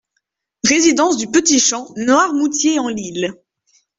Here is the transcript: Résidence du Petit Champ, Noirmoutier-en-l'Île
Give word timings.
Résidence 0.65 1.15
du 1.15 1.27
Petit 1.27 1.59
Champ, 1.59 1.93
Noirmoutier-en-l'Île 1.95 3.35